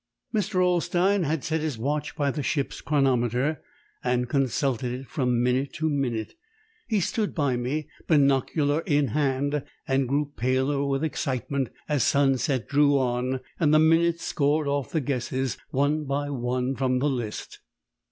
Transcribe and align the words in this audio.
Mr. 0.33 0.55
Olstein 0.55 1.25
had 1.25 1.43
set 1.43 1.61
his 1.61 1.77
watch 1.77 2.15
by 2.15 2.31
the 2.31 2.41
ship's 2.41 2.81
chronometer, 2.81 3.61
and 4.03 4.27
consulted 4.27 4.91
it 4.91 5.05
from 5.07 5.43
minute 5.43 5.73
to 5.73 5.87
minute. 5.91 6.33
He 6.87 6.99
stood 6.99 7.35
by 7.35 7.55
me, 7.55 7.87
binocular 8.07 8.79
in 8.87 9.09
hand, 9.09 9.61
and 9.87 10.09
grew 10.09 10.31
paler 10.35 10.83
with 10.87 11.03
excitement 11.03 11.69
as 11.87 12.03
sunset 12.03 12.67
drew 12.67 12.97
on 12.97 13.41
and 13.59 13.71
the 13.71 13.77
minutes 13.77 14.25
scored 14.25 14.67
off 14.67 14.91
the 14.91 15.01
guesses 15.01 15.59
one 15.69 16.05
by 16.05 16.31
one 16.31 16.75
from 16.75 16.97
the 16.97 17.07
list. 17.07 17.59